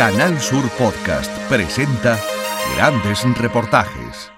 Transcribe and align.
Canal 0.00 0.40
Sur 0.40 0.66
Podcast 0.78 1.30
presenta 1.50 2.18
grandes 2.74 3.22
reportajes. 3.36 4.32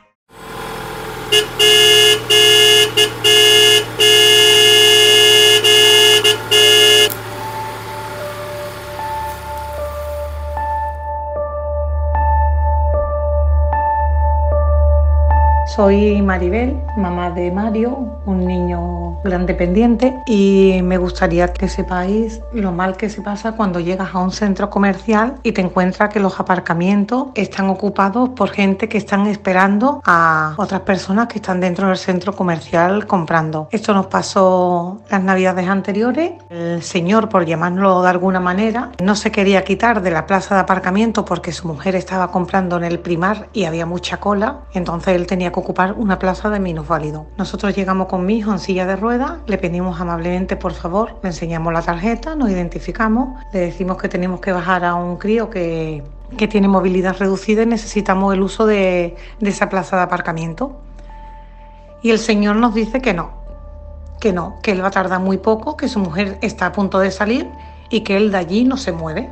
Soy 15.76 16.20
Maribel, 16.22 16.82
mamá 16.96 17.30
de 17.30 17.50
Mario, 17.50 18.20
un 18.26 18.46
niño 18.46 19.20
gran 19.24 19.46
dependiente 19.46 20.14
y 20.26 20.80
me 20.82 20.98
gustaría 20.98 21.52
que 21.52 21.68
sepáis 21.68 22.40
lo 22.52 22.72
mal 22.72 22.96
que 22.96 23.08
se 23.08 23.22
pasa 23.22 23.52
cuando 23.52 23.80
llegas 23.80 24.14
a 24.14 24.18
un 24.18 24.32
centro 24.32 24.70
comercial 24.70 25.34
y 25.42 25.52
te 25.52 25.60
encuentras 25.60 26.10
que 26.10 26.20
los 26.20 26.40
aparcamientos 26.40 27.28
están 27.34 27.68
ocupados 27.68 28.30
por 28.30 28.50
gente 28.50 28.88
que 28.88 28.98
están 28.98 29.26
esperando 29.26 30.00
a 30.04 30.54
otras 30.56 30.80
personas 30.80 31.28
que 31.28 31.38
están 31.38 31.60
dentro 31.60 31.88
del 31.88 31.96
centro 31.96 32.34
comercial 32.34 33.06
comprando. 33.06 33.68
Esto 33.70 33.94
nos 33.94 34.06
pasó 34.06 35.00
las 35.10 35.22
navidades 35.22 35.68
anteriores. 35.68 36.32
El 36.50 36.82
señor, 36.82 37.28
por 37.28 37.46
llamarlo 37.46 38.02
de 38.02 38.10
alguna 38.10 38.40
manera, 38.40 38.90
no 39.02 39.14
se 39.14 39.30
quería 39.30 39.64
quitar 39.64 40.02
de 40.02 40.10
la 40.10 40.26
plaza 40.26 40.54
de 40.54 40.60
aparcamiento 40.62 41.24
porque 41.24 41.52
su 41.52 41.68
mujer 41.68 41.94
estaba 41.96 42.30
comprando 42.30 42.76
en 42.76 42.84
el 42.84 42.98
primar 42.98 43.48
y 43.52 43.64
había 43.64 43.86
mucha 43.86 44.18
cola. 44.18 44.60
Entonces 44.74 45.14
él 45.14 45.26
tenía 45.26 45.52
que 45.52 45.60
ocupar 45.60 45.92
una 45.92 46.18
plaza 46.18 46.50
de 46.50 46.60
minusválido. 46.82 47.26
Nosotros 47.38 47.74
llegamos 47.74 48.08
con 48.08 48.26
mi 48.26 48.36
hijo 48.38 48.52
en 48.52 48.58
silla 48.58 48.86
de 48.86 48.96
ruedas, 48.96 49.38
le 49.46 49.58
pedimos 49.58 50.00
amablemente 50.00 50.56
por 50.56 50.72
favor, 50.72 51.18
le 51.22 51.28
enseñamos 51.28 51.72
la 51.72 51.82
tarjeta, 51.82 52.34
nos 52.34 52.50
identificamos, 52.50 53.40
le 53.52 53.60
decimos 53.60 53.96
que 53.96 54.08
tenemos 54.08 54.40
que 54.40 54.52
bajar 54.52 54.84
a 54.84 54.94
un 54.94 55.16
crío 55.16 55.48
que, 55.48 56.02
que 56.36 56.48
tiene 56.48 56.68
movilidad 56.68 57.16
reducida 57.18 57.62
y 57.62 57.66
necesitamos 57.66 58.34
el 58.34 58.42
uso 58.42 58.66
de, 58.66 59.16
de 59.40 59.50
esa 59.50 59.68
plaza 59.68 59.96
de 59.96 60.02
aparcamiento. 60.02 60.80
Y 62.02 62.10
el 62.10 62.18
señor 62.18 62.56
nos 62.56 62.74
dice 62.74 63.00
que 63.00 63.14
no, 63.14 63.30
que 64.20 64.32
no, 64.32 64.58
que 64.62 64.72
él 64.72 64.82
va 64.82 64.88
a 64.88 64.92
tardar 64.92 65.20
muy 65.20 65.38
poco, 65.38 65.76
que 65.76 65.88
su 65.88 66.00
mujer 66.00 66.38
está 66.42 66.66
a 66.66 66.72
punto 66.72 66.98
de 66.98 67.10
salir 67.10 67.48
y 67.90 68.00
que 68.00 68.16
él 68.16 68.32
de 68.32 68.38
allí 68.38 68.64
no 68.64 68.76
se 68.76 68.90
mueve. 68.90 69.30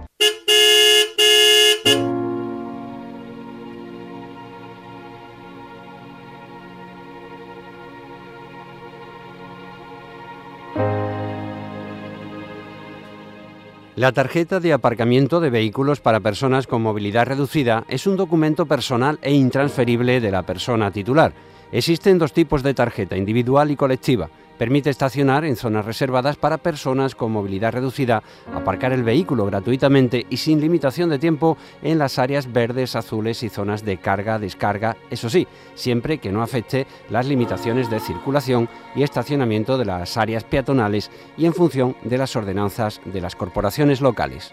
La 14.01 14.13
tarjeta 14.13 14.61
de 14.61 14.73
aparcamiento 14.73 15.41
de 15.41 15.51
vehículos 15.51 16.01
para 16.01 16.21
personas 16.21 16.67
con 16.67 16.81
movilidad 16.81 17.27
reducida 17.27 17.85
es 17.87 18.07
un 18.07 18.17
documento 18.17 18.65
personal 18.65 19.19
e 19.21 19.35
intransferible 19.35 20.23
de 20.23 20.31
la 20.31 20.43
persona 20.43 20.91
titular. 20.91 21.35
Existen 21.71 22.17
dos 22.17 22.33
tipos 22.33 22.63
de 22.63 22.73
tarjeta, 22.73 23.19
individual 23.19 23.71
y 23.71 23.77
colectiva. 23.77 24.31
Permite 24.61 24.91
estacionar 24.91 25.47
en 25.47 25.57
zonas 25.57 25.87
reservadas 25.87 26.37
para 26.37 26.59
personas 26.59 27.15
con 27.15 27.33
movilidad 27.33 27.73
reducida, 27.73 28.23
aparcar 28.53 28.93
el 28.93 29.03
vehículo 29.03 29.47
gratuitamente 29.47 30.27
y 30.29 30.37
sin 30.37 30.61
limitación 30.61 31.09
de 31.09 31.19
tiempo 31.19 31.57
en 31.81 31.99
las 31.99 32.19
áreas 32.19 32.53
verdes, 32.53 32.95
azules 32.95 33.43
y 33.43 33.49
zonas 33.49 33.87
de 33.87 33.97
carga-descarga, 33.97 34.99
eso 35.09 35.31
sí, 35.31 35.49
siempre 35.75 36.19
que 36.19 36.31
no 36.31 36.43
afecte 36.43 36.87
las 37.09 37.25
limitaciones 37.25 37.89
de 37.89 38.01
circulación 38.01 38.69
y 38.95 39.03
estacionamiento 39.03 39.79
de 39.79 39.87
las 39.87 40.19
áreas 40.19 40.45
peatonales 40.45 41.11
y 41.39 41.47
en 41.47 41.55
función 41.55 41.97
de 42.05 42.19
las 42.19 42.37
ordenanzas 42.37 43.01
de 43.07 43.23
las 43.23 43.37
corporaciones 43.37 44.03
locales. 44.03 44.53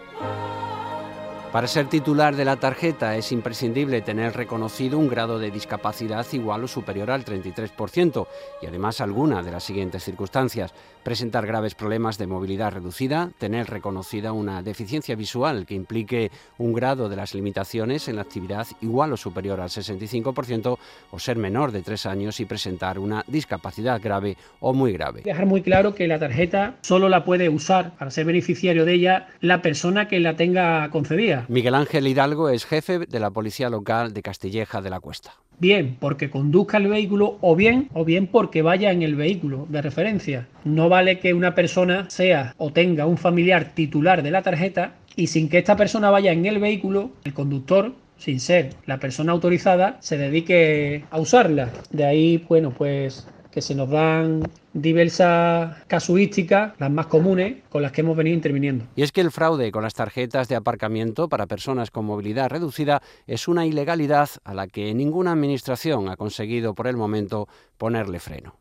Para 1.52 1.68
ser 1.68 1.88
titular 1.88 2.36
de 2.36 2.44
la 2.44 2.58
tarjeta 2.58 3.16
es 3.16 3.32
imprescindible 3.32 4.02
tener 4.02 4.36
reconocido 4.36 5.00
un 5.00 5.08
grado 5.08 5.40
de 5.40 5.50
discapacidad 5.50 6.26
igual 6.34 6.66
o 6.66 6.68
superior 6.68 7.10
al 7.10 7.24
33% 7.24 8.28
y 8.62 8.66
además 8.66 9.00
alguna 9.00 9.42
de 9.42 9.52
las 9.52 9.64
siguientes 9.64 10.04
circunstancias. 10.04 10.74
Presentar 11.08 11.48
graves 11.48 11.74
problemas 11.74 12.18
de 12.18 12.28
movilidad 12.28 12.74
reducida, 12.74 13.32
tener 13.38 13.68
reconocida 13.68 14.34
una 14.34 14.62
deficiencia 14.62 15.16
visual 15.16 15.66
que 15.66 15.74
implique 15.74 16.32
un 16.58 16.74
grado 16.74 17.08
de 17.08 17.16
las 17.16 17.34
limitaciones 17.34 18.10
en 18.10 18.18
la 18.18 18.24
actividad 18.24 18.68
igual 18.82 19.14
o 19.14 19.16
superior 19.16 19.62
al 19.62 19.70
65% 19.70 20.78
o 21.10 21.20
ser 21.20 21.38
menor 21.38 21.72
de 21.72 21.82
3 21.82 22.08
años 22.08 22.42
y 22.42 22.46
presentar 22.46 23.00
una 23.00 23.24
discapacidad 23.26 24.02
grave 24.04 24.36
o 24.60 24.74
muy 24.74 24.92
grave. 24.92 25.22
Dejar 25.22 25.46
muy 25.46 25.62
claro 25.62 25.96
que 25.96 26.10
la 26.10 26.20
tarjeta 26.20 26.76
solo 26.82 27.08
la 27.08 27.24
puede 27.24 27.48
usar 27.48 27.96
para 27.96 28.12
ser 28.12 28.26
beneficiario 28.26 28.84
de 28.84 28.96
ella 28.96 29.28
la 29.40 29.62
persona 29.62 30.10
que 30.10 30.20
la 30.20 30.36
tenga 30.36 30.90
concedida. 30.90 31.46
Miguel 31.48 31.76
Ángel 31.76 32.06
Hidalgo 32.06 32.50
es 32.50 32.66
jefe 32.66 33.00
de 33.00 33.20
la 33.22 33.32
Policía 33.32 33.70
Local 33.70 34.14
de 34.14 34.22
Castilleja 34.22 34.82
de 34.82 34.90
la 34.90 35.00
Cuesta. 35.00 35.36
Bien 35.60 35.98
porque 36.00 36.30
conduzca 36.30 36.78
el 36.78 36.88
vehículo 36.88 37.38
o 37.42 37.56
bien 37.56 37.90
o 37.94 38.06
bien 38.06 38.28
porque 38.28 38.62
vaya 38.62 38.92
en 38.92 39.02
el 39.02 39.16
vehículo 39.16 39.66
de 39.70 39.82
referencia. 39.82 40.48
No 40.64 40.88
vale 40.88 41.20
que 41.20 41.34
una 41.34 41.56
persona 41.56 42.10
sea 42.10 42.54
o 42.58 42.72
tenga 42.72 43.08
un 43.08 43.18
familiar 43.18 43.74
titular 43.74 44.22
de 44.22 44.32
la 44.32 44.44
tarjeta 44.44 44.94
y 45.16 45.28
sin 45.28 45.50
que 45.50 45.58
esta 45.58 45.76
persona 45.76 46.12
vaya 46.12 46.32
en 46.32 46.46
el 46.46 46.60
vehículo, 46.60 47.10
el 47.24 47.34
conductor 47.34 47.94
sin 48.18 48.40
ser 48.40 48.72
la 48.86 49.00
persona 49.00 49.32
autorizada, 49.32 49.98
se 50.00 50.18
dedique 50.18 51.06
a 51.12 51.20
usarla. 51.20 51.70
De 51.92 52.06
ahí, 52.06 52.44
bueno, 52.48 52.72
pues 52.72 53.28
que 53.58 53.62
se 53.64 53.74
nos 53.74 53.90
dan 53.90 54.44
diversas 54.72 55.84
casuísticas, 55.88 56.74
las 56.78 56.92
más 56.92 57.08
comunes, 57.08 57.64
con 57.70 57.82
las 57.82 57.92
que 57.92 58.02
hemos 58.02 58.16
venido 58.16 58.36
interviniendo. 58.36 58.86
Y 58.96 59.02
es 59.02 59.12
que 59.12 59.22
el 59.22 59.32
fraude 59.32 59.72
con 59.72 59.82
las 59.82 59.96
tarjetas 59.96 60.48
de 60.48 60.56
aparcamiento 60.56 61.28
para 61.28 61.48
personas 61.48 61.90
con 61.90 62.06
movilidad 62.06 62.52
reducida 62.52 63.02
es 63.26 63.48
una 63.48 63.66
ilegalidad 63.66 64.30
a 64.44 64.54
la 64.54 64.68
que 64.68 64.94
ninguna 64.94 65.32
administración 65.32 66.08
ha 66.08 66.18
conseguido 66.18 66.76
por 66.76 66.86
el 66.86 66.98
momento 66.98 67.48
ponerle 67.78 68.20
freno. 68.20 68.60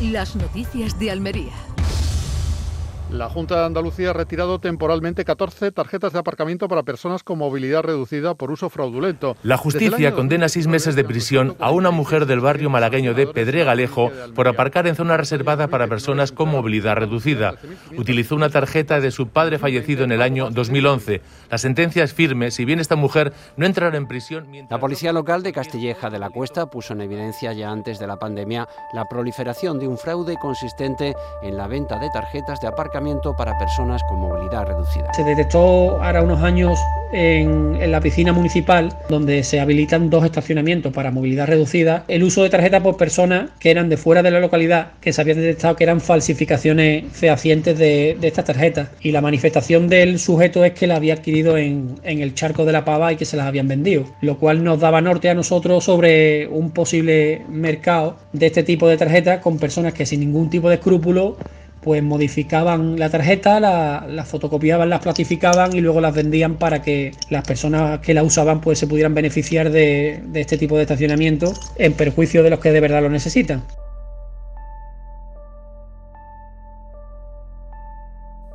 Las 0.00 0.36
noticias 0.36 0.96
de 1.00 1.10
Almería. 1.10 1.75
La 3.16 3.30
Junta 3.30 3.60
de 3.60 3.64
Andalucía 3.64 4.10
ha 4.10 4.12
retirado 4.12 4.58
temporalmente 4.58 5.24
14 5.24 5.72
tarjetas 5.72 6.12
de 6.12 6.18
aparcamiento 6.18 6.68
para 6.68 6.82
personas 6.82 7.22
con 7.22 7.38
movilidad 7.38 7.82
reducida 7.82 8.34
por 8.34 8.50
uso 8.50 8.68
fraudulento. 8.68 9.38
La 9.42 9.56
justicia 9.56 10.12
condena 10.12 10.50
seis 10.50 10.66
meses 10.66 10.96
de 10.96 11.02
prisión 11.02 11.56
a 11.58 11.70
una 11.70 11.90
mujer 11.90 12.26
del 12.26 12.40
barrio 12.40 12.68
malagueño 12.68 13.14
de 13.14 13.26
Pedregalejo 13.26 14.10
por 14.34 14.48
aparcar 14.48 14.86
en 14.86 14.96
zona 14.96 15.16
reservada 15.16 15.68
para 15.68 15.86
personas 15.86 16.30
con 16.30 16.50
movilidad 16.50 16.96
reducida. 16.96 17.54
Utilizó 17.96 18.34
una 18.34 18.50
tarjeta 18.50 19.00
de 19.00 19.10
su 19.10 19.28
padre 19.28 19.58
fallecido 19.58 20.04
en 20.04 20.12
el 20.12 20.20
año 20.20 20.50
2011. 20.50 21.22
La 21.50 21.56
sentencia 21.56 22.04
es 22.04 22.12
firme, 22.12 22.50
si 22.50 22.66
bien 22.66 22.80
esta 22.80 22.96
mujer 22.96 23.32
no 23.56 23.64
entrará 23.64 23.96
en 23.96 24.08
prisión. 24.08 24.46
La 24.68 24.78
policía 24.78 25.14
local 25.14 25.42
de 25.42 25.54
Castilleja 25.54 26.10
de 26.10 26.18
la 26.18 26.28
Cuesta 26.28 26.66
puso 26.66 26.92
en 26.92 27.00
evidencia 27.00 27.54
ya 27.54 27.70
antes 27.70 27.98
de 27.98 28.06
la 28.06 28.18
pandemia 28.18 28.68
la 28.92 29.06
proliferación 29.08 29.78
de 29.78 29.88
un 29.88 29.96
fraude 29.96 30.36
consistente 30.36 31.14
en 31.42 31.56
la 31.56 31.66
venta 31.66 31.98
de 31.98 32.10
tarjetas 32.10 32.60
de 32.60 32.68
aparcamiento 32.68 33.05
para 33.36 33.56
personas 33.58 34.02
con 34.04 34.20
movilidad 34.20 34.66
reducida. 34.66 35.12
Se 35.14 35.22
detectó 35.22 36.02
ahora 36.02 36.22
unos 36.22 36.42
años 36.42 36.78
en, 37.12 37.90
la 37.90 38.00
piscina 38.00 38.32
municipal, 38.32 38.88
donde 39.08 39.44
se 39.44 39.60
habilitan 39.60 40.10
dos 40.10 40.24
estacionamientos 40.24 40.92
para 40.92 41.12
movilidad 41.12 41.46
reducida, 41.46 42.04
el 42.08 42.24
uso 42.24 42.42
de 42.42 42.50
tarjetas 42.50 42.82
por 42.82 42.96
personas 42.96 43.50
que 43.60 43.70
eran 43.70 43.88
de 43.88 43.96
fuera 43.96 44.22
de 44.22 44.30
la 44.32 44.40
localidad, 44.40 44.88
que 45.00 45.12
se 45.12 45.20
habían 45.20 45.38
detectado 45.38 45.76
que 45.76 45.84
eran 45.84 46.00
falsificaciones 46.00 47.04
fehacientes 47.12 47.78
de, 47.78 48.18
estas 48.22 48.44
tarjetas. 48.44 48.88
Y 49.00 49.12
la 49.12 49.20
manifestación 49.20 49.88
del 49.88 50.18
sujeto 50.18 50.64
es 50.64 50.72
que 50.72 50.88
la 50.88 50.96
había 50.96 51.14
adquirido 51.14 51.56
en 51.56 51.96
el 52.02 52.34
charco 52.34 52.64
de 52.64 52.72
la 52.72 52.84
pava 52.84 53.12
y 53.12 53.16
que 53.16 53.24
se 53.24 53.36
las 53.36 53.46
habían 53.46 53.68
vendido, 53.68 54.04
lo 54.20 54.36
cual 54.38 54.64
nos 54.64 54.80
daba 54.80 55.00
norte 55.00 55.30
a 55.30 55.34
nosotros 55.34 55.84
sobre 55.84 56.48
un 56.48 56.72
posible 56.72 57.42
mercado 57.48 58.16
de 58.32 58.46
este 58.46 58.64
tipo 58.64 58.88
de 58.88 58.96
tarjetas 58.96 59.40
con 59.40 59.58
personas 59.58 59.94
que 59.94 60.06
sin 60.06 60.20
ningún 60.20 60.50
tipo 60.50 60.68
de 60.68 60.74
escrúpulo 60.74 61.36
pues 61.82 62.02
modificaban 62.02 62.98
la 62.98 63.10
tarjeta, 63.10 63.60
la, 63.60 64.06
la, 64.08 64.24
fotocopiaban, 64.24 64.88
las 64.88 65.00
plastificaban 65.00 65.74
y 65.74 65.80
luego 65.80 66.00
las 66.00 66.14
vendían 66.14 66.56
para 66.56 66.82
que 66.82 67.12
las 67.30 67.46
personas 67.46 68.00
que 68.00 68.14
la 68.14 68.22
usaban 68.22 68.60
pues 68.60 68.78
se 68.78 68.86
pudieran 68.86 69.14
beneficiar 69.14 69.70
de, 69.70 70.22
de 70.26 70.40
este 70.40 70.58
tipo 70.58 70.76
de 70.76 70.82
estacionamiento 70.82 71.52
en 71.76 71.92
perjuicio 71.92 72.42
de 72.42 72.50
los 72.50 72.58
que 72.58 72.72
de 72.72 72.80
verdad 72.80 73.02
lo 73.02 73.10
necesitan. 73.10 73.62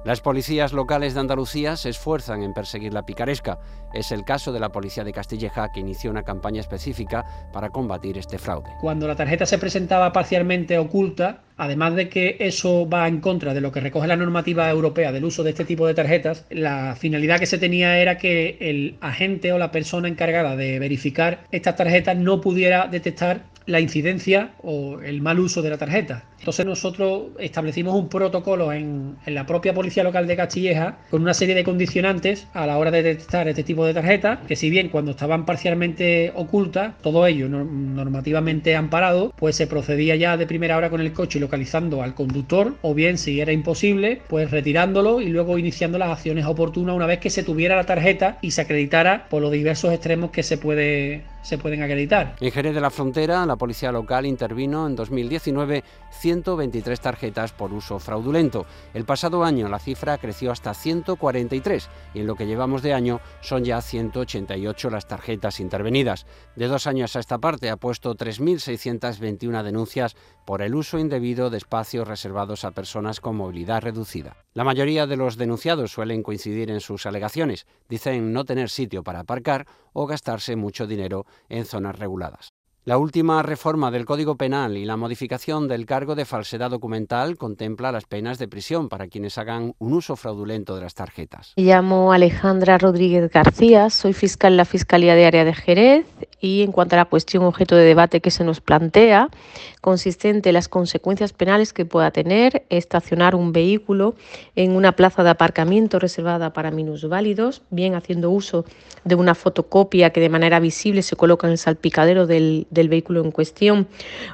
Las 0.04 0.20
policías 0.20 0.74
locales 0.74 1.14
de 1.14 1.20
Andalucía 1.20 1.78
se 1.78 1.90
esfuerzan 1.90 2.42
en 2.42 2.54
perseguir 2.56 2.92
la 2.92 3.06
picaresca. 3.06 3.60
Es 3.94 4.12
el 4.12 4.26
caso 4.26 4.52
de 4.52 4.60
la 4.60 4.70
policía 4.70 5.04
de 5.04 5.14
Castilleja 5.14 5.70
que 5.72 5.80
inició 5.80 6.10
una 6.10 6.24
campaña 6.24 6.60
específica 6.60 7.24
para 7.54 7.70
combatir 7.70 8.18
este 8.18 8.40
fraude. 8.40 8.72
Cuando 8.82 9.08
la 9.08 9.16
tarjeta 9.16 9.46
se 9.46 9.60
presentaba 9.60 10.12
parcialmente 10.12 10.80
oculta, 10.80 11.42
además 11.62 11.96
de 11.96 12.10
que 12.10 12.38
eso 12.40 12.90
va 12.90 13.08
en 13.08 13.22
contra 13.22 13.54
de 13.54 13.62
lo 13.62 13.72
que 13.72 13.82
recoge 13.82 14.08
la 14.08 14.16
normativa 14.16 14.68
europea 14.68 15.12
del 15.12 15.26
uso 15.26 15.44
de 15.44 15.52
este 15.52 15.64
tipo 15.64 15.86
de 15.86 15.94
tarjetas, 15.94 16.44
la 16.50 16.96
finalidad 16.96 17.40
que 17.40 17.46
se 17.46 17.60
tenía 17.60 18.00
era 18.00 18.18
que 18.18 18.58
el 18.60 18.96
agente 19.00 19.54
o 19.54 19.60
la 19.60 19.72
persona 19.72 20.08
encargada 20.08 20.56
de 20.56 20.80
verificar 20.80 21.44
estas 21.52 21.76
tarjetas 21.76 22.18
no 22.18 22.42
pudiera 22.42 22.88
detectar 22.88 23.44
la 23.72 23.80
incidencia 23.80 24.52
o 24.62 25.00
el 25.02 25.22
mal 25.22 25.40
uso 25.40 25.62
de 25.62 25.70
la 25.70 25.78
tarjeta. 25.78 26.24
Entonces 26.40 26.66
nosotros 26.66 27.30
establecimos 27.40 27.96
un 27.96 28.10
protocolo 28.10 28.74
en, 28.74 29.16
la 29.28 29.46
propia 29.46 29.74
Policía 29.74 30.04
Local 30.04 30.28
de 30.28 30.36
Castilleja 30.36 30.98
con 31.10 31.22
una 31.22 31.34
serie 31.34 31.56
de 31.56 31.64
condicionantes 31.64 32.48
a 32.54 32.66
la 32.66 32.78
hora 32.78 32.90
de 32.90 33.04
detectar 33.04 33.48
este 33.48 33.64
tipo 33.64 33.86
de 33.86 33.94
tarjetas, 33.94 34.40
que 34.48 34.56
si 34.56 34.70
bien 34.70 34.90
cuando 34.90 35.12
estaban 35.12 35.46
parcialmente 35.46 36.32
ocultas, 36.36 36.94
todo 37.02 37.28
ello 37.28 37.48
normativamente 37.48 38.76
amparado, 38.76 39.34
pues 39.38 39.56
se 39.56 39.68
procedía 39.68 40.16
ya 40.16 40.36
de 40.38 40.48
primera 40.48 40.78
hora 40.78 40.90
con 40.90 41.02
el 41.02 41.14
coche 41.14 41.40
localizando 41.40 42.02
al 42.02 42.16
conductor 42.16 42.76
o 42.82 42.94
bien 42.94 43.18
si 43.18 43.40
era 43.40 43.52
imposible, 43.52 44.22
pues 44.28 44.50
retirándolo 44.50 45.22
y 45.22 45.28
luego 45.28 45.58
iniciando 45.58 45.98
las 45.98 46.10
acciones 46.10 46.46
oportunas 46.46 46.96
una 46.96 47.06
vez 47.06 47.20
que 47.20 47.30
se 47.30 47.44
tuviera 47.44 47.76
la 47.76 47.86
tarjeta 47.86 48.40
y 48.42 48.52
se 48.52 48.62
acreditara 48.62 49.28
por 49.30 49.42
los 49.42 49.52
diversos 49.52 49.94
extremos 49.94 50.32
que 50.32 50.44
se 50.44 50.58
puede 50.58 51.24
se 51.42 51.58
pueden 51.58 51.84
acreditar. 51.84 52.36
En 52.40 52.52
Jerez 52.52 52.74
de 52.74 52.82
la 52.82 52.90
Frontera, 52.90 53.46
la 53.46 53.56
policía 53.56 53.92
local 53.92 54.26
intervino 54.26 54.88
en 54.88 54.96
2019 54.96 55.84
123 56.12 57.00
tarjetas 57.00 57.52
por 57.54 57.74
uso 57.74 58.00
fraudulento. 58.00 58.66
El 58.94 59.06
pasado 59.06 59.44
año 59.44 59.68
la 59.68 59.80
cifra 59.80 60.18
creció 60.18 60.52
hasta 60.52 60.74
143 60.74 61.90
y 62.14 62.20
en 62.20 62.28
lo 62.28 62.36
que 62.36 62.46
llevamos 62.46 62.82
de 62.82 62.94
año 62.94 63.22
son 63.42 63.64
ya 63.64 63.82
188 63.82 64.90
las 64.90 65.08
tarjetas 65.08 65.60
intervenidas. 65.60 66.26
De 66.56 66.68
dos 66.68 66.88
años 66.88 67.16
a 67.16 67.20
esta 67.20 67.38
parte 67.38 67.70
ha 67.70 67.78
puesto 67.78 68.16
3.621 68.16 69.64
denuncias 69.64 70.16
por 70.46 70.62
el 70.62 70.76
uso 70.76 71.00
indebido 71.00 71.50
de 71.50 71.58
espacios 71.58 72.08
reservados 72.08 72.66
a 72.66 72.72
personas 72.72 73.20
con 73.20 73.36
movilidad 73.36 73.82
reducida. 73.82 74.36
La 74.54 74.64
mayoría 74.64 75.08
de 75.08 75.16
los 75.16 75.38
denunciados 75.38 75.92
suelen 75.92 76.24
coincidir 76.24 76.70
en 76.70 76.82
sus 76.82 77.06
alegaciones. 77.06 77.66
Dicen 77.88 78.34
no 78.34 78.44
tener 78.44 78.70
sitio 78.70 79.04
para 79.04 79.22
aparcar 79.22 79.66
o 79.94 80.08
gastarse 80.08 80.56
mucho 80.56 80.88
dinero 80.88 81.26
en 81.50 81.66
zonas 81.66 81.98
reguladas. 81.98 82.54
La 82.84 82.98
última 82.98 83.44
reforma 83.44 83.92
del 83.92 84.06
Código 84.06 84.38
Penal 84.38 84.76
y 84.76 84.86
la 84.86 84.98
modificación 84.98 85.68
del 85.68 85.86
cargo 85.86 86.16
de 86.16 86.26
falsedad 86.26 86.72
documental 86.72 87.38
contempla 87.38 87.92
las 87.92 88.06
penas 88.06 88.40
de 88.40 88.48
prisión 88.48 88.90
para 88.90 89.08
quienes 89.08 89.38
hagan 89.38 89.76
un 89.78 89.94
uso 89.94 90.16
fraudulento 90.16 90.74
de 90.74 90.82
las 90.82 90.96
tarjetas. 90.96 91.54
Me 91.58 91.64
llamo 91.64 92.12
Alejandra 92.12 92.80
Rodríguez 92.80 93.30
García, 93.30 93.92
soy 93.92 94.14
fiscal 94.14 94.54
en 94.54 94.58
la 94.58 94.66
Fiscalía 94.66 95.14
de 95.14 95.28
Área 95.28 95.46
de 95.46 95.54
Jerez 95.54 96.08
y 96.40 96.64
en 96.64 96.72
cuanto 96.72 96.96
a 96.96 96.98
la 96.98 97.06
cuestión 97.06 97.44
objeto 97.44 97.76
de 97.76 97.84
debate 97.84 98.20
que 98.20 98.32
se 98.32 98.44
nos 98.44 98.62
plantea, 98.62 99.30
consistente 99.82 100.50
en 100.50 100.54
las 100.54 100.68
consecuencias 100.70 101.34
penales 101.34 101.74
que 101.74 101.86
pueda 101.86 102.12
tener 102.12 102.66
estacionar 102.70 103.36
un 103.36 103.52
vehículo 103.52 104.16
en 104.56 104.76
una 104.76 104.94
plaza 104.94 105.24
de 105.24 105.32
aparcamiento 105.32 106.00
reservada 106.00 106.54
para 106.54 106.72
minusválidos, 106.72 107.64
bien 107.70 107.96
haciendo 107.96 108.30
uso 108.30 108.66
de 109.04 109.16
una 109.16 109.36
fotocopia 109.36 110.12
que 110.12 110.22
de 110.22 110.30
manera 110.30 110.60
visible 110.60 111.02
se 111.02 111.16
coloca 111.16 111.48
en 111.48 111.54
el 111.54 111.58
salpicadero 111.58 112.28
del 112.28 112.68
del 112.70 112.90
vehículo 112.90 113.24
en 113.24 113.32
cuestión, 113.32 113.88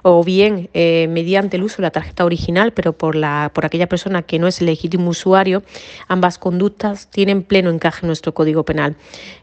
o 0.03 0.23
bien 0.23 0.69
eh, 0.73 1.07
mediante 1.09 1.57
el 1.57 1.63
uso 1.63 1.77
de 1.77 1.83
la 1.83 1.91
tarjeta 1.91 2.25
original, 2.25 2.71
pero 2.71 2.93
por, 2.93 3.15
la, 3.15 3.51
por 3.53 3.65
aquella 3.65 3.87
persona 3.87 4.21
que 4.23 4.39
no 4.39 4.47
es 4.47 4.61
el 4.61 4.67
legítimo 4.67 5.09
usuario, 5.09 5.63
ambas 6.07 6.37
conductas 6.37 7.07
tienen 7.07 7.43
pleno 7.43 7.69
encaje 7.69 8.01
en 8.03 8.07
nuestro 8.07 8.33
Código 8.33 8.63
Penal. 8.63 8.95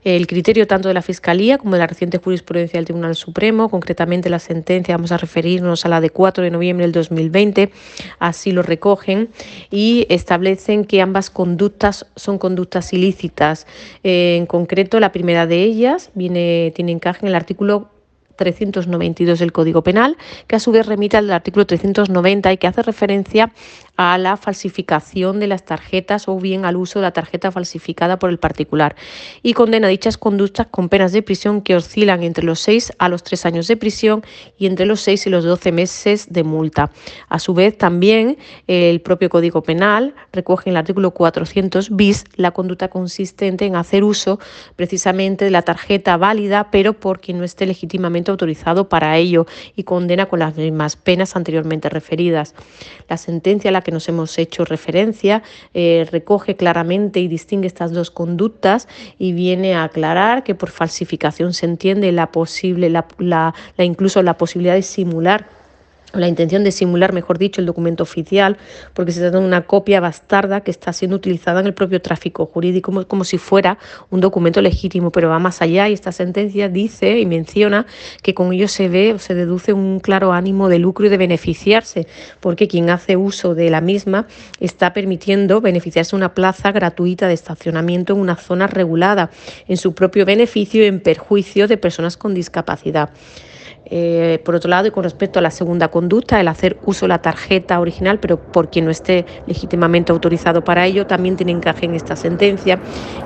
El 0.04 0.26
criterio 0.26 0.66
tanto 0.66 0.88
de 0.88 0.94
la 0.94 1.02
Fiscalía 1.02 1.58
como 1.58 1.72
de 1.72 1.80
la 1.80 1.86
reciente 1.86 2.18
jurisprudencia 2.18 2.78
del 2.78 2.86
Tribunal 2.86 3.14
Supremo, 3.14 3.68
concretamente 3.68 4.30
la 4.30 4.38
sentencia, 4.38 4.96
vamos 4.96 5.12
a 5.12 5.16
referirnos 5.16 5.84
a 5.84 5.88
la 5.88 5.93
de 6.00 6.10
4 6.10 6.44
de 6.44 6.50
noviembre 6.50 6.84
del 6.84 6.92
2020, 6.92 7.70
así 8.18 8.52
lo 8.52 8.62
recogen 8.62 9.30
y 9.70 10.06
establecen 10.08 10.84
que 10.84 11.00
ambas 11.00 11.30
conductas 11.30 12.06
son 12.16 12.38
conductas 12.38 12.92
ilícitas. 12.92 13.66
Eh, 14.02 14.36
en 14.36 14.46
concreto, 14.46 15.00
la 15.00 15.12
primera 15.12 15.46
de 15.46 15.62
ellas 15.62 16.10
tiene 16.16 16.72
encaje 16.76 17.20
en 17.22 17.28
el 17.28 17.34
artículo 17.34 17.90
392 18.36 19.38
del 19.38 19.52
Código 19.52 19.82
Penal, 19.82 20.16
que 20.46 20.56
a 20.56 20.60
su 20.60 20.72
vez 20.72 20.86
remite 20.86 21.16
al 21.16 21.30
artículo 21.30 21.66
390 21.66 22.52
y 22.52 22.56
que 22.58 22.66
hace 22.66 22.82
referencia 22.82 23.52
a 23.96 24.18
la 24.18 24.36
falsificación 24.36 25.38
de 25.40 25.46
las 25.46 25.64
tarjetas 25.64 26.28
o 26.28 26.38
bien 26.38 26.64
al 26.64 26.76
uso 26.76 26.98
de 26.98 27.04
la 27.04 27.12
tarjeta 27.12 27.52
falsificada 27.52 28.18
por 28.18 28.30
el 28.30 28.38
particular 28.38 28.96
y 29.42 29.52
condena 29.52 29.88
dichas 29.88 30.18
conductas 30.18 30.66
con 30.66 30.88
penas 30.88 31.12
de 31.12 31.22
prisión 31.22 31.62
que 31.62 31.76
oscilan 31.76 32.22
entre 32.22 32.44
los 32.44 32.60
6 32.60 32.94
a 32.98 33.08
los 33.08 33.22
3 33.22 33.46
años 33.46 33.68
de 33.68 33.76
prisión 33.76 34.24
y 34.58 34.66
entre 34.66 34.86
los 34.86 35.00
6 35.02 35.26
y 35.26 35.30
los 35.30 35.44
12 35.44 35.72
meses 35.72 36.26
de 36.30 36.42
multa. 36.42 36.90
A 37.28 37.38
su 37.38 37.54
vez, 37.54 37.78
también 37.78 38.38
el 38.66 39.00
propio 39.00 39.30
Código 39.30 39.62
Penal 39.62 40.14
recoge 40.32 40.70
en 40.70 40.72
el 40.72 40.78
artículo 40.78 41.12
400 41.12 41.94
bis 41.94 42.24
la 42.36 42.50
conducta 42.50 42.88
consistente 42.88 43.66
en 43.66 43.76
hacer 43.76 44.02
uso 44.02 44.40
precisamente 44.76 45.44
de 45.44 45.50
la 45.50 45.62
tarjeta 45.62 46.16
válida, 46.16 46.68
pero 46.70 46.94
por 46.94 47.20
quien 47.20 47.38
no 47.38 47.44
esté 47.44 47.66
legítimamente 47.66 48.30
autorizado 48.30 48.88
para 48.88 49.16
ello 49.16 49.46
y 49.76 49.84
condena 49.84 50.26
con 50.26 50.40
las 50.40 50.56
mismas 50.56 50.96
penas 50.96 51.36
anteriormente 51.36 51.88
referidas. 51.88 52.54
La 53.08 53.16
sentencia 53.16 53.70
la 53.70 53.83
que 53.84 53.92
nos 53.92 54.08
hemos 54.08 54.36
hecho 54.38 54.64
referencia 54.64 55.44
eh, 55.74 56.08
recoge 56.10 56.56
claramente 56.56 57.20
y 57.20 57.28
distingue 57.28 57.68
estas 57.68 57.92
dos 57.92 58.10
conductas 58.10 58.88
y 59.18 59.32
viene 59.32 59.74
a 59.74 59.84
aclarar 59.84 60.42
que 60.42 60.56
por 60.56 60.70
falsificación 60.70 61.52
se 61.52 61.66
entiende 61.66 62.10
la 62.10 62.32
posible, 62.32 62.90
la, 62.90 63.06
la 63.18 63.54
incluso 63.78 64.20
la 64.22 64.36
posibilidad 64.36 64.74
de 64.74 64.82
simular 64.82 65.46
la 66.20 66.28
intención 66.28 66.64
de 66.64 66.72
simular, 66.72 67.12
mejor 67.12 67.38
dicho, 67.38 67.60
el 67.60 67.66
documento 67.66 68.02
oficial, 68.02 68.56
porque 68.92 69.12
se 69.12 69.20
trata 69.20 69.38
de 69.38 69.44
una 69.44 69.66
copia 69.66 70.00
bastarda 70.00 70.60
que 70.62 70.70
está 70.70 70.92
siendo 70.92 71.16
utilizada 71.16 71.60
en 71.60 71.66
el 71.66 71.74
propio 71.74 72.00
tráfico 72.00 72.46
jurídico 72.46 73.06
como, 73.06 73.24
si 73.24 73.38
fuera 73.38 73.78
un 74.10 74.20
documento 74.20 74.60
legítimo, 74.60 75.10
pero 75.10 75.28
va 75.28 75.38
más 75.38 75.62
allá 75.62 75.88
y 75.88 75.92
esta 75.92 76.12
sentencia 76.12 76.68
dice 76.68 77.18
y 77.18 77.26
menciona 77.26 77.86
que 78.22 78.34
con 78.34 78.52
ello 78.52 78.68
se 78.68 78.88
ve 78.88 79.12
o 79.14 79.18
se 79.18 79.34
deduce 79.34 79.72
un 79.72 80.00
claro 80.00 80.32
ánimo 80.32 80.68
de 80.68 80.78
lucro 80.78 81.06
y 81.06 81.08
de 81.08 81.16
beneficiarse, 81.16 82.06
porque 82.40 82.68
quien 82.68 82.90
hace 82.90 83.16
uso 83.16 83.54
de 83.54 83.70
la 83.70 83.80
misma 83.80 84.26
está 84.60 84.92
permitiendo 84.92 85.60
beneficiarse 85.60 86.14
una 86.16 86.34
plaza 86.34 86.72
gratuita 86.72 87.28
de 87.28 87.34
estacionamiento 87.34 88.12
en 88.12 88.20
una 88.20 88.36
zona 88.36 88.66
regulada, 88.66 89.30
en 89.68 89.76
su 89.76 89.94
propio 89.94 90.24
beneficio 90.24 90.82
y 90.82 90.86
en 90.86 91.00
perjuicio 91.00 91.68
de 91.68 91.76
personas 91.76 92.16
con 92.16 92.34
discapacidad. 92.34 93.10
Eh, 93.86 94.40
por 94.44 94.54
otro 94.54 94.70
lado, 94.70 94.88
y 94.88 94.90
con 94.90 95.04
respecto 95.04 95.38
a 95.38 95.42
la 95.42 95.50
segunda 95.50 95.88
conducta, 95.88 96.40
el 96.40 96.48
hacer 96.48 96.78
uso 96.86 97.04
de 97.04 97.08
la 97.10 97.18
tarjeta 97.18 97.78
original, 97.80 98.18
pero 98.18 98.38
por 98.38 98.70
quien 98.70 98.86
no 98.86 98.90
esté 98.90 99.26
legítimamente 99.46 100.10
autorizado 100.10 100.64
para 100.64 100.86
ello, 100.86 101.06
también 101.06 101.36
tiene 101.36 101.52
encaje 101.52 101.84
en 101.84 101.94
esta 101.94 102.16
sentencia 102.16 102.78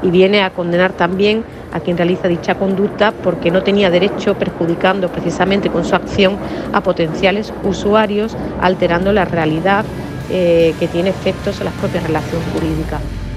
y 0.03 0.11
viene 0.11 0.43
a 0.43 0.51
condenar 0.51 0.93
también 0.93 1.45
a 1.73 1.81
quien 1.81 1.97
realiza 1.97 2.27
dicha 2.27 2.57
conducta 2.57 3.13
porque 3.13 3.51
no 3.51 3.63
tenía 3.63 3.91
derecho, 3.91 4.35
perjudicando 4.35 5.09
precisamente 5.09 5.71
con 5.71 5.85
su 5.85 5.95
acción 5.95 6.37
a 6.73 6.83
potenciales 6.83 7.53
usuarios, 7.63 8.37
alterando 8.61 9.13
la 9.13 9.25
realidad 9.25 9.85
eh, 10.31 10.75
que 10.79 10.89
tiene 10.89 11.11
efectos 11.11 11.61
en 11.61 11.67
las 11.67 11.75
propias 11.75 12.03
relaciones 12.03 12.47
jurídicas. 12.53 13.28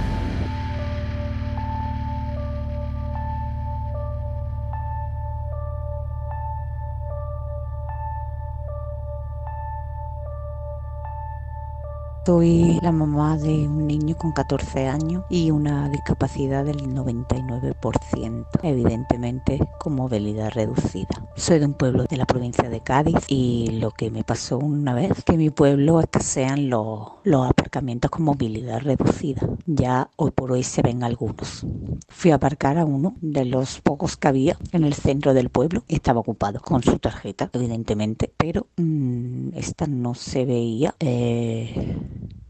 Soy 12.23 12.79
la 12.83 12.91
mamá 12.91 13.35
de 13.35 13.67
un 13.67 13.87
niño 13.87 14.15
con 14.15 14.31
14 14.31 14.87
años 14.87 15.23
y 15.27 15.49
una 15.49 15.89
discapacidad 15.89 16.63
del 16.63 16.77
99%, 16.93 18.45
evidentemente 18.61 19.59
con 19.79 19.95
movilidad 19.95 20.51
reducida. 20.51 21.25
Soy 21.35 21.57
de 21.57 21.65
un 21.65 21.73
pueblo 21.73 22.03
de 22.03 22.17
la 22.17 22.27
provincia 22.27 22.69
de 22.69 22.81
Cádiz 22.81 23.25
y 23.27 23.79
lo 23.79 23.89
que 23.89 24.11
me 24.11 24.23
pasó 24.23 24.59
una 24.59 24.93
vez 24.93 25.23
que 25.25 25.35
mi 25.35 25.49
pueblo 25.49 25.99
escasean 25.99 26.69
los, 26.69 27.13
los 27.23 27.49
aparcamientos 27.49 28.11
con 28.11 28.25
movilidad 28.25 28.81
reducida. 28.81 29.41
Ya 29.65 30.11
hoy 30.15 30.29
por 30.29 30.51
hoy 30.51 30.61
se 30.61 30.83
ven 30.83 31.03
algunos. 31.03 31.65
Fui 32.07 32.29
a 32.29 32.35
aparcar 32.35 32.77
a 32.77 32.85
uno 32.85 33.15
de 33.21 33.45
los 33.45 33.81
pocos 33.81 34.15
que 34.15 34.27
había 34.27 34.57
en 34.73 34.83
el 34.83 34.93
centro 34.93 35.33
del 35.33 35.49
pueblo. 35.49 35.83
Estaba 35.87 36.19
ocupado 36.19 36.59
con 36.59 36.83
su 36.83 36.99
tarjeta, 36.99 37.49
evidentemente, 37.51 38.31
pero 38.37 38.67
mm, 38.77 39.55
esta 39.55 39.87
no 39.87 40.13
se 40.13 40.45
veía. 40.45 40.93
Eh, 40.99 41.97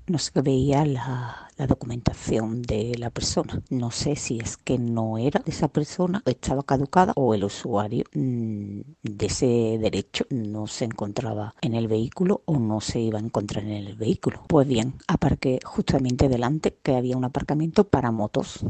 Nå 0.10 0.18
skal 0.18 0.46
vi 0.46 0.56
gjelde 0.72 1.00
her. 1.06 1.51
La, 1.62 1.68
documentación 1.68 2.62
de 2.62 2.96
la 2.98 3.10
persona. 3.10 3.62
No 3.70 3.92
sé 3.92 4.16
si 4.16 4.40
es 4.40 4.58
que 4.58 4.78
no 4.78 5.18
era 5.18 5.40
de 5.40 5.52
esa 5.52 5.68
persona, 5.68 6.22
estaba 6.26 6.64
caducada 6.64 7.14
o 7.16 7.34
el 7.34 7.44
usuario 7.44 8.04
mm, 8.14 8.82
de 9.04 9.26
ese 9.26 9.78
derecho 9.80 10.26
no 10.30 10.68
se 10.68 10.86
encontraba 10.86 11.54
en 11.62 11.74
el 11.76 11.88
vehículo 11.88 12.42
o 12.46 12.58
no 12.58 12.82
se 12.82 13.00
iba 13.00 13.20
a 13.20 13.22
encontrar 13.22 13.64
en 13.64 13.72
el 13.72 13.96
vehículo. 13.96 14.44
Pues 14.48 14.68
bien, 14.68 14.96
aparqué 15.08 15.60
justamente 15.64 16.30
delante 16.30 16.76
que 16.82 16.96
había 16.96 17.18
un 17.18 17.26
aparcamiento 17.26 17.84
para 17.86 18.12
motos. 18.12 18.66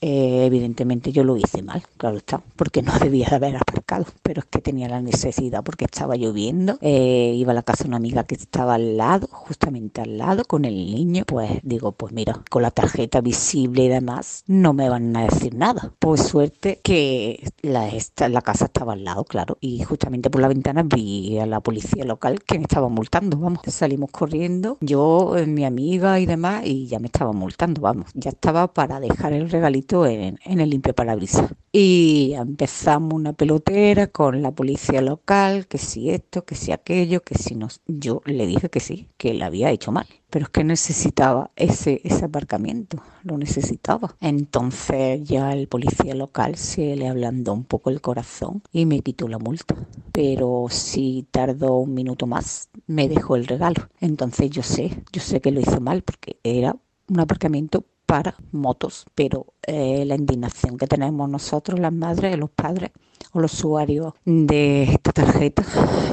Eh, 0.00 0.44
evidentemente 0.46 1.12
yo 1.12 1.22
lo 1.22 1.36
hice 1.36 1.62
mal, 1.62 1.82
claro 1.96 2.16
está, 2.16 2.42
porque 2.56 2.82
no 2.82 2.92
debía 2.98 3.28
de 3.28 3.36
haber 3.36 3.56
aparcado 3.56 3.72
pero 4.22 4.40
es 4.40 4.46
que 4.46 4.60
tenía 4.60 4.88
la 4.88 5.02
necesidad 5.02 5.62
porque 5.62 5.84
estaba 5.84 6.16
lloviendo, 6.16 6.78
eh, 6.80 7.34
iba 7.36 7.52
a 7.52 7.54
la 7.54 7.62
casa 7.62 7.84
de 7.84 7.88
una 7.88 7.98
amiga 7.98 8.24
que 8.24 8.34
estaba 8.34 8.74
al 8.74 8.96
lado, 8.96 9.28
justamente 9.30 10.00
al 10.00 10.16
lado, 10.16 10.44
con 10.44 10.64
el 10.64 10.74
niño, 10.74 11.24
pues 11.26 11.60
digo, 11.62 11.92
pues 11.92 12.12
mira, 12.12 12.31
con 12.50 12.62
la 12.62 12.70
tarjeta 12.70 13.20
visible 13.20 13.84
y 13.84 13.88
demás, 13.88 14.44
no 14.46 14.72
me 14.72 14.88
van 14.88 15.16
a 15.16 15.24
decir 15.24 15.54
nada. 15.54 15.92
Pues 15.98 16.22
suerte 16.22 16.80
que 16.82 17.50
la, 17.62 17.88
esta, 17.88 18.28
la 18.28 18.42
casa 18.42 18.66
estaba 18.66 18.94
al 18.94 19.04
lado, 19.04 19.24
claro, 19.24 19.58
y 19.60 19.82
justamente 19.82 20.30
por 20.30 20.40
la 20.40 20.48
ventana 20.48 20.82
vi 20.82 21.38
a 21.38 21.46
la 21.46 21.60
policía 21.60 22.04
local 22.04 22.42
que 22.42 22.58
me 22.58 22.64
estaba 22.64 22.88
multando, 22.88 23.38
vamos, 23.38 23.60
salimos 23.66 24.10
corriendo, 24.10 24.78
yo, 24.80 25.36
eh, 25.36 25.46
mi 25.46 25.64
amiga 25.64 26.20
y 26.20 26.26
demás, 26.26 26.62
y 26.64 26.86
ya 26.86 26.98
me 26.98 27.06
estaba 27.06 27.32
multando, 27.32 27.80
vamos, 27.80 28.10
ya 28.14 28.30
estaba 28.30 28.72
para 28.72 29.00
dejar 29.00 29.32
el 29.32 29.50
regalito 29.50 30.06
en, 30.06 30.38
el 30.44 30.70
limpio 30.70 30.94
parabrisas. 30.94 31.52
Y 31.72 32.34
empezamos 32.34 33.14
una 33.14 33.32
pelotera 33.32 34.06
con 34.06 34.42
la 34.42 34.52
policía 34.52 35.00
local, 35.00 35.66
que 35.66 35.78
si 35.78 36.10
esto, 36.10 36.44
que 36.44 36.54
si 36.54 36.72
aquello, 36.72 37.22
que 37.22 37.36
si 37.36 37.54
no. 37.54 37.68
Yo 37.86 38.20
le 38.26 38.46
dije 38.46 38.68
que 38.68 38.80
sí, 38.80 39.08
que 39.16 39.34
le 39.34 39.44
había 39.44 39.70
hecho 39.70 39.92
mal, 39.92 40.06
pero 40.32 40.46
es 40.46 40.48
que 40.48 40.64
necesitaba 40.64 41.50
ese, 41.56 42.00
ese 42.04 42.24
aparcamiento, 42.24 43.02
lo 43.22 43.36
necesitaba. 43.36 44.16
Entonces 44.18 45.22
ya 45.24 45.52
el 45.52 45.68
policía 45.68 46.14
local 46.14 46.56
se 46.56 46.96
le 46.96 47.06
ablandó 47.06 47.52
un 47.52 47.64
poco 47.64 47.90
el 47.90 48.00
corazón 48.00 48.62
y 48.72 48.86
me 48.86 49.00
quitó 49.00 49.28
la 49.28 49.38
multa. 49.38 49.76
Pero 50.10 50.68
si 50.70 51.26
tardó 51.30 51.76
un 51.76 51.92
minuto 51.92 52.26
más, 52.26 52.70
me 52.86 53.10
dejó 53.10 53.36
el 53.36 53.46
regalo. 53.46 53.90
Entonces 54.00 54.48
yo 54.48 54.62
sé, 54.62 55.04
yo 55.12 55.20
sé 55.20 55.42
que 55.42 55.50
lo 55.50 55.60
hizo 55.60 55.82
mal 55.82 56.00
porque 56.00 56.38
era 56.42 56.76
un 57.08 57.20
aparcamiento 57.20 57.84
para 58.12 58.34
motos, 58.50 59.06
pero 59.14 59.54
eh, 59.66 60.04
la 60.04 60.16
indignación 60.16 60.76
que 60.76 60.86
tenemos 60.86 61.30
nosotros, 61.30 61.80
las 61.80 61.94
madres, 61.94 62.36
los 62.36 62.50
padres 62.50 62.90
o 63.32 63.40
los 63.40 63.54
usuarios 63.54 64.12
de 64.26 64.82
esta 64.82 65.12
tarjeta 65.12 65.64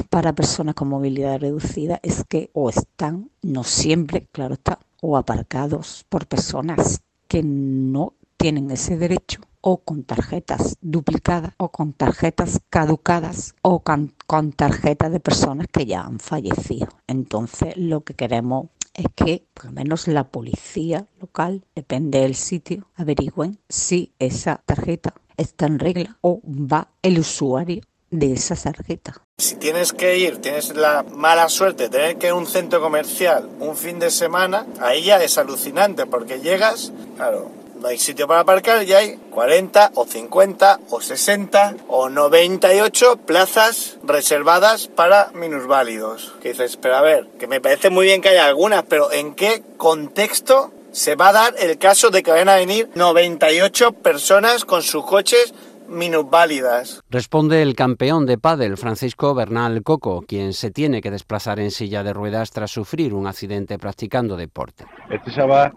para 0.08 0.32
personas 0.32 0.74
con 0.76 0.88
movilidad 0.88 1.38
reducida 1.38 2.00
es 2.02 2.24
que 2.24 2.48
o 2.54 2.70
están, 2.70 3.28
no 3.42 3.64
siempre, 3.64 4.26
claro 4.32 4.54
está, 4.54 4.78
o 5.02 5.18
aparcados 5.18 6.06
por 6.08 6.26
personas 6.26 7.02
que 7.28 7.42
no 7.42 8.14
tienen 8.38 8.70
ese 8.70 8.96
derecho 8.96 9.42
o 9.60 9.76
con 9.82 10.04
tarjetas 10.04 10.78
duplicadas 10.80 11.52
o 11.58 11.68
con 11.68 11.92
tarjetas 11.92 12.60
caducadas 12.70 13.54
o 13.60 13.80
con, 13.80 14.14
con 14.26 14.52
tarjetas 14.52 15.12
de 15.12 15.20
personas 15.20 15.66
que 15.70 15.84
ya 15.84 16.00
han 16.00 16.18
fallecido. 16.18 16.88
Entonces 17.06 17.76
lo 17.76 18.00
que 18.04 18.14
queremos 18.14 18.68
es 18.94 19.06
que 19.14 19.44
por 19.54 19.66
lo 19.66 19.72
menos 19.72 20.08
la 20.08 20.24
policía 20.24 21.06
local, 21.20 21.64
depende 21.74 22.20
del 22.20 22.34
sitio, 22.34 22.88
averigüen 22.96 23.58
si 23.68 24.12
esa 24.18 24.62
tarjeta 24.64 25.14
está 25.36 25.66
en 25.66 25.78
regla 25.78 26.18
o 26.20 26.40
va 26.44 26.88
el 27.02 27.18
usuario 27.18 27.82
de 28.10 28.32
esa 28.32 28.56
tarjeta. 28.56 29.22
Si 29.38 29.56
tienes 29.56 29.92
que 29.92 30.18
ir, 30.18 30.38
tienes 30.38 30.74
la 30.74 31.02
mala 31.02 31.48
suerte 31.48 31.84
de 31.84 31.88
tener 31.88 32.18
que 32.18 32.26
ir 32.26 32.32
a 32.32 32.36
un 32.36 32.46
centro 32.46 32.80
comercial 32.80 33.48
un 33.60 33.76
fin 33.76 33.98
de 33.98 34.10
semana, 34.10 34.66
ahí 34.80 35.04
ya 35.04 35.22
es 35.22 35.38
alucinante 35.38 36.06
porque 36.06 36.40
llegas, 36.40 36.92
claro, 37.16 37.50
no 37.80 37.88
hay 37.88 37.98
sitio 37.98 38.28
para 38.28 38.40
aparcar 38.40 38.82
y 38.82 38.92
hay 38.92 39.16
40 39.30 39.92
o 39.94 40.04
50 40.04 40.80
o 40.90 41.00
60 41.00 41.76
o 41.88 42.08
98 42.08 43.16
plazas 43.26 43.98
reservadas 44.02 44.88
para 44.88 45.30
minusválidos. 45.34 46.34
Que 46.42 46.50
dices, 46.50 46.76
pero 46.76 46.96
a 46.96 47.02
ver, 47.02 47.28
que 47.38 47.46
me 47.46 47.60
parece 47.60 47.90
muy 47.90 48.06
bien 48.06 48.20
que 48.20 48.28
haya 48.28 48.46
algunas, 48.46 48.84
pero 48.84 49.10
¿en 49.12 49.34
qué 49.34 49.62
contexto 49.76 50.72
se 50.92 51.14
va 51.14 51.28
a 51.28 51.32
dar 51.32 51.54
el 51.58 51.78
caso 51.78 52.10
de 52.10 52.22
que 52.22 52.30
vayan 52.30 52.48
a 52.48 52.56
venir 52.56 52.90
98 52.94 53.92
personas 53.92 54.64
con 54.64 54.82
sus 54.82 55.04
coches 55.06 55.54
minusválidas. 55.88 57.02
Responde 57.10 57.62
el 57.62 57.74
campeón 57.74 58.24
de 58.24 58.38
pádel 58.38 58.76
Francisco 58.76 59.34
Bernal 59.34 59.82
Coco, 59.82 60.22
quien 60.22 60.52
se 60.52 60.70
tiene 60.70 61.00
que 61.00 61.10
desplazar 61.10 61.58
en 61.58 61.70
silla 61.70 62.02
de 62.02 62.12
ruedas 62.12 62.50
tras 62.50 62.70
sufrir 62.70 63.12
un 63.12 63.26
accidente 63.26 63.78
practicando 63.78 64.36
deporte. 64.36 64.84
Este 65.10 65.32
chaval 65.32 65.72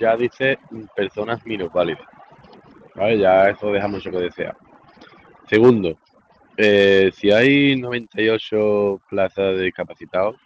ya 0.00 0.16
dice 0.16 0.58
personas 0.96 1.44
minusválidas. 1.46 2.06
¿Vale? 2.94 3.18
Ya 3.18 3.50
eso 3.50 3.70
deja 3.70 3.86
mucho 3.86 4.10
que 4.10 4.18
desear. 4.18 4.56
Segundo, 5.48 5.96
eh, 6.56 7.10
si 7.14 7.30
hay 7.30 7.76
98 7.76 9.00
plazas 9.08 9.56
de 9.56 9.62
discapacitados, 9.64 10.36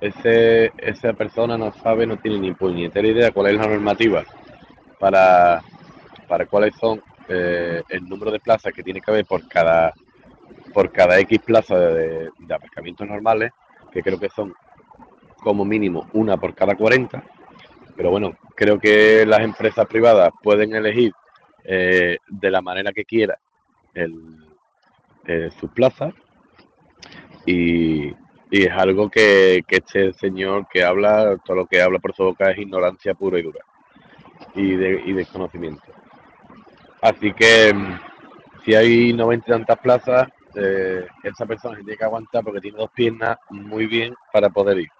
ese, 0.00 0.72
esa 0.78 1.14
persona 1.14 1.56
no 1.56 1.72
sabe, 1.72 2.06
no 2.06 2.18
tiene 2.18 2.38
ni 2.38 2.52
puñetera 2.52 3.08
idea 3.08 3.30
cuál 3.32 3.48
es 3.48 3.56
la 3.56 3.66
normativa 3.66 4.24
para, 5.00 5.62
para 6.28 6.46
cuáles 6.46 6.74
son 6.76 7.02
eh, 7.28 7.82
el 7.88 8.08
número 8.08 8.30
de 8.30 8.40
plazas 8.40 8.72
que 8.72 8.82
tiene 8.82 9.00
que 9.00 9.10
haber 9.10 9.24
por 9.24 9.48
cada 9.48 9.94
por 10.72 10.92
cada 10.92 11.18
X 11.20 11.38
plaza 11.38 11.78
de, 11.78 12.28
de 12.38 12.54
aparcamientos 12.54 13.08
normales, 13.08 13.50
que 13.90 14.02
creo 14.02 14.18
que 14.18 14.28
son 14.28 14.52
como 15.42 15.64
mínimo 15.64 16.08
una 16.12 16.36
por 16.36 16.54
cada 16.54 16.74
40. 16.74 17.22
Pero 17.96 18.10
bueno, 18.10 18.36
creo 18.54 18.78
que 18.78 19.24
las 19.26 19.40
empresas 19.40 19.86
privadas 19.86 20.30
pueden 20.42 20.74
elegir 20.74 21.12
eh, 21.64 22.18
de 22.28 22.50
la 22.50 22.60
manera 22.60 22.92
que 22.92 23.04
quiera 23.04 23.38
el, 23.94 24.46
eh, 25.26 25.50
sus 25.58 25.70
plazas 25.70 26.14
y, 27.44 28.14
es 28.48 28.70
algo 28.70 29.10
que, 29.10 29.62
este 29.68 30.12
señor 30.14 30.68
que 30.68 30.84
habla, 30.84 31.36
todo 31.44 31.56
lo 31.56 31.66
que 31.66 31.82
habla 31.82 31.98
por 31.98 32.14
su 32.14 32.22
boca 32.22 32.50
es 32.50 32.58
ignorancia 32.58 33.12
pura 33.14 33.38
y 33.38 33.42
dura 33.42 33.60
y, 34.54 34.76
de, 34.76 35.02
y 35.04 35.12
desconocimiento. 35.12 35.82
Así 37.02 37.32
que 37.32 37.74
mm, 37.74 37.98
si 38.64 38.74
hay 38.74 39.12
90 39.12 39.46
y 39.46 39.50
tantas 39.50 39.78
plazas, 39.78 40.28
eh, 40.54 41.06
esa 41.22 41.44
persona 41.44 41.76
se 41.76 41.82
tiene 41.82 41.98
que 41.98 42.04
aguantar 42.04 42.42
porque 42.42 42.60
tiene 42.60 42.78
dos 42.78 42.90
piernas 42.92 43.36
muy 43.50 43.86
bien 43.86 44.14
para 44.32 44.48
poder 44.48 44.78
ir. 44.78 44.90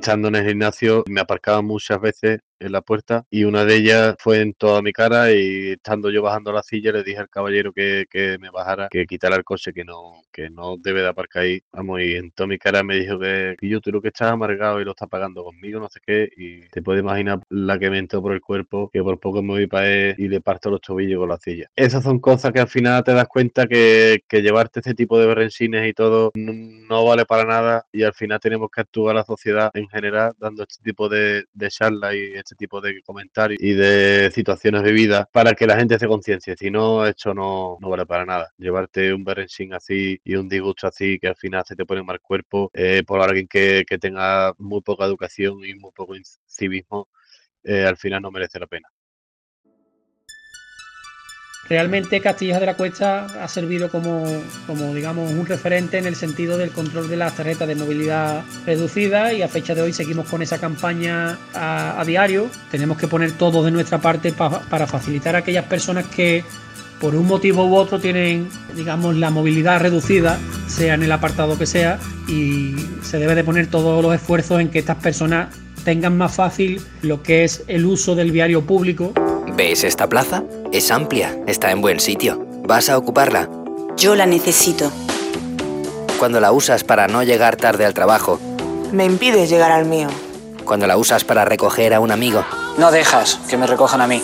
Estando 0.00 0.28
en 0.28 0.36
el 0.36 0.48
gimnasio 0.48 1.04
me 1.08 1.20
aparcaba 1.20 1.60
muchas 1.60 2.00
veces 2.00 2.40
en 2.60 2.72
la 2.72 2.82
puerta 2.82 3.24
y 3.30 3.44
una 3.44 3.64
de 3.64 3.76
ellas 3.76 4.16
fue 4.18 4.40
en 4.40 4.54
toda 4.54 4.82
mi 4.82 4.92
cara 4.92 5.32
y 5.32 5.72
estando 5.72 6.10
yo 6.10 6.22
bajando 6.22 6.52
la 6.52 6.62
silla 6.62 6.92
le 6.92 7.02
dije 7.02 7.18
al 7.18 7.28
caballero 7.28 7.72
que, 7.72 8.06
que 8.08 8.38
me 8.38 8.50
bajara, 8.50 8.88
que 8.88 9.06
quitara 9.06 9.36
el 9.36 9.44
coche, 9.44 9.72
que 9.72 9.84
no, 9.84 10.22
que 10.30 10.50
no 10.50 10.76
debe 10.76 11.02
de 11.02 11.08
aparcar 11.08 11.42
ahí. 11.42 11.62
Vamos, 11.72 12.00
y 12.00 12.14
en 12.16 12.30
toda 12.32 12.46
mi 12.46 12.58
cara 12.58 12.82
me 12.82 12.96
dijo 12.96 13.18
que, 13.18 13.56
yo 13.62 13.80
tú 13.80 13.90
lo 13.90 14.00
que 14.00 14.08
estás 14.08 14.32
amargado 14.32 14.80
y 14.80 14.84
lo 14.84 14.92
estás 14.92 15.08
pagando 15.08 15.44
conmigo, 15.44 15.80
no 15.80 15.88
sé 15.88 16.00
qué, 16.04 16.30
y 16.36 16.68
te 16.68 16.82
puedes 16.82 17.02
imaginar 17.02 17.40
la 17.48 17.78
que 17.78 17.90
me 17.90 17.98
entró 17.98 18.22
por 18.22 18.32
el 18.32 18.40
cuerpo, 18.40 18.90
que 18.92 19.02
por 19.02 19.18
poco 19.18 19.42
me 19.42 19.48
voy 19.54 19.66
para 19.66 19.88
él 19.90 20.14
y 20.18 20.28
le 20.28 20.40
parto 20.40 20.70
los 20.70 20.80
tobillos 20.80 21.18
con 21.18 21.28
la 21.28 21.38
silla. 21.38 21.70
Esas 21.76 22.02
son 22.02 22.18
cosas 22.20 22.52
que 22.52 22.60
al 22.60 22.68
final 22.68 23.02
te 23.04 23.12
das 23.12 23.28
cuenta 23.28 23.66
que, 23.66 24.22
que 24.28 24.42
llevarte 24.42 24.80
este 24.80 24.94
tipo 24.94 25.18
de 25.18 25.26
berrensines 25.26 25.88
y 25.88 25.92
todo 25.92 26.30
no, 26.34 26.52
no, 26.52 27.04
vale 27.04 27.24
para 27.24 27.44
nada 27.44 27.86
y 27.92 28.02
al 28.02 28.14
final 28.14 28.40
tenemos 28.40 28.70
que 28.70 28.80
actuar 28.80 29.14
la 29.14 29.24
sociedad 29.24 29.70
en 29.74 29.88
general 29.88 30.32
dando 30.38 30.62
este 30.62 30.82
tipo 30.82 31.08
de, 31.08 31.44
de 31.52 31.68
charlas 31.68 32.14
y 32.14 32.34
este 32.34 32.49
tipo 32.56 32.80
de 32.80 33.02
comentarios 33.02 33.60
y 33.62 33.72
de 33.72 34.30
situaciones 34.32 34.82
vividas 34.82 35.26
para 35.32 35.54
que 35.54 35.66
la 35.66 35.76
gente 35.76 35.98
se 35.98 36.06
conciencia. 36.06 36.54
Si 36.56 36.70
no, 36.70 37.06
esto 37.06 37.34
no, 37.34 37.78
no 37.80 37.88
vale 37.90 38.06
para 38.06 38.24
nada. 38.24 38.50
Llevarte 38.58 39.12
un 39.12 39.24
berrenchín 39.24 39.74
así 39.74 40.20
y 40.24 40.34
un 40.36 40.48
disgusto 40.48 40.86
así 40.86 41.18
que 41.18 41.28
al 41.28 41.36
final 41.36 41.64
se 41.66 41.76
te 41.76 41.86
pone 41.86 42.02
mal 42.02 42.20
cuerpo 42.20 42.70
eh, 42.74 43.02
por 43.06 43.20
alguien 43.20 43.46
que, 43.48 43.84
que, 43.86 43.98
tenga 43.98 44.52
muy 44.58 44.80
poca 44.82 45.04
educación 45.04 45.64
y 45.64 45.74
muy 45.74 45.92
poco 45.92 46.14
civismo, 46.46 47.08
eh, 47.64 47.84
al 47.84 47.96
final 47.96 48.22
no 48.22 48.30
merece 48.30 48.58
la 48.58 48.66
pena. 48.66 48.88
Realmente 51.70 52.20
Castilla 52.20 52.58
de 52.58 52.66
la 52.66 52.74
Cuesta 52.74 53.26
ha 53.40 53.46
servido 53.46 53.90
como, 53.90 54.24
como, 54.66 54.92
digamos, 54.92 55.30
un 55.30 55.46
referente 55.46 55.98
en 55.98 56.06
el 56.06 56.16
sentido 56.16 56.58
del 56.58 56.72
control 56.72 57.08
de 57.08 57.16
las 57.16 57.36
tarjetas 57.36 57.68
de 57.68 57.76
movilidad 57.76 58.42
reducida 58.66 59.32
y 59.32 59.42
a 59.42 59.46
fecha 59.46 59.76
de 59.76 59.82
hoy 59.82 59.92
seguimos 59.92 60.28
con 60.28 60.42
esa 60.42 60.58
campaña 60.58 61.38
a, 61.54 62.02
diario. 62.04 62.50
Tenemos 62.72 62.98
que 62.98 63.06
poner 63.06 63.30
todo 63.38 63.62
de 63.62 63.70
nuestra 63.70 63.98
parte 63.98 64.32
pa, 64.32 64.62
para 64.62 64.88
facilitar 64.88 65.36
a 65.36 65.38
aquellas 65.38 65.64
personas 65.66 66.06
que 66.06 66.42
por 67.00 67.14
un 67.14 67.28
motivo 67.28 67.64
u 67.64 67.76
otro 67.76 68.00
tienen, 68.00 68.48
digamos, 68.74 69.14
la 69.14 69.30
movilidad 69.30 69.78
reducida, 69.78 70.40
sea 70.66 70.94
en 70.94 71.04
el 71.04 71.12
apartado 71.12 71.56
que 71.56 71.66
sea, 71.66 72.00
y 72.26 72.74
se 73.02 73.18
debe 73.18 73.36
de 73.36 73.44
poner 73.44 73.68
todos 73.68 74.02
los 74.02 74.12
esfuerzos 74.12 74.60
en 74.60 74.70
que 74.70 74.80
estas 74.80 74.96
personas 74.96 75.54
tengan 75.84 76.18
más 76.18 76.34
fácil 76.34 76.82
lo 77.02 77.22
que 77.22 77.44
es 77.44 77.62
el 77.68 77.86
uso 77.86 78.16
del 78.16 78.32
viario 78.32 78.62
público. 78.62 79.12
¿Ves 79.56 79.84
esta 79.84 80.08
plaza? 80.08 80.42
Es 80.72 80.90
amplia, 80.90 81.36
está 81.46 81.70
en 81.70 81.80
buen 81.80 82.00
sitio. 82.00 82.44
¿Vas 82.66 82.88
a 82.88 82.96
ocuparla? 82.98 83.48
Yo 83.96 84.14
la 84.14 84.26
necesito. 84.26 84.90
Cuando 86.18 86.40
la 86.40 86.52
usas 86.52 86.84
para 86.84 87.08
no 87.08 87.22
llegar 87.22 87.56
tarde 87.56 87.84
al 87.84 87.94
trabajo. 87.94 88.38
Me 88.92 89.04
impides 89.04 89.50
llegar 89.50 89.72
al 89.72 89.86
mío. 89.86 90.08
Cuando 90.64 90.86
la 90.86 90.96
usas 90.96 91.24
para 91.24 91.44
recoger 91.44 91.94
a 91.94 92.00
un 92.00 92.10
amigo. 92.12 92.44
No 92.78 92.90
dejas 92.90 93.40
que 93.48 93.56
me 93.56 93.66
recojan 93.66 94.00
a 94.00 94.06
mí. 94.06 94.22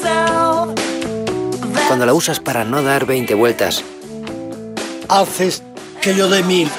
Cuando 1.88 2.06
la 2.06 2.14
usas 2.14 2.40
para 2.40 2.64
no 2.64 2.82
dar 2.82 3.06
20 3.06 3.34
vueltas, 3.34 3.82
haces 5.08 5.62
que 6.00 6.14
yo 6.14 6.28
dé 6.28 6.42
mil. 6.42 6.70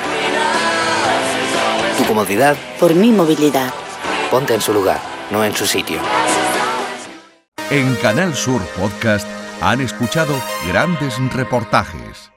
tu 1.97 2.05
comodidad, 2.05 2.55
Por 2.79 2.93
mi 2.93 3.11
movilidad. 3.11 3.73
ponte 4.29 4.53
en 4.53 4.61
su 4.61 4.73
lugar, 4.73 4.99
no 5.31 5.43
en 5.43 5.55
su 5.55 5.65
sitio. 5.65 5.99
En 7.69 7.95
Canal 7.95 8.35
Sur 8.35 8.61
Podcast 8.77 9.27
han 9.61 9.81
escuchado 9.81 10.35
grandes 10.67 11.17
reportajes. 11.33 12.36